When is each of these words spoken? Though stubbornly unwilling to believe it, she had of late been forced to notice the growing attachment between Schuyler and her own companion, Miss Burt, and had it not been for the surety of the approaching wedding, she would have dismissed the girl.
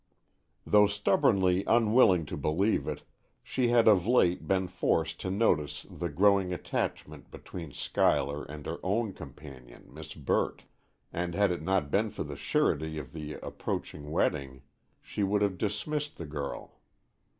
Though 0.65 0.87
stubbornly 0.87 1.63
unwilling 1.67 2.25
to 2.25 2.35
believe 2.35 2.87
it, 2.87 3.03
she 3.43 3.67
had 3.67 3.87
of 3.87 4.07
late 4.07 4.47
been 4.47 4.67
forced 4.67 5.21
to 5.21 5.29
notice 5.29 5.83
the 5.91 6.09
growing 6.09 6.51
attachment 6.51 7.29
between 7.29 7.71
Schuyler 7.71 8.43
and 8.45 8.65
her 8.65 8.79
own 8.81 9.13
companion, 9.13 9.87
Miss 9.93 10.15
Burt, 10.15 10.63
and 11.13 11.35
had 11.35 11.51
it 11.51 11.61
not 11.61 11.91
been 11.91 12.09
for 12.09 12.23
the 12.23 12.35
surety 12.35 12.97
of 12.97 13.13
the 13.13 13.33
approaching 13.43 14.09
wedding, 14.09 14.63
she 15.03 15.21
would 15.21 15.43
have 15.43 15.59
dismissed 15.59 16.17
the 16.17 16.25
girl. 16.25 16.79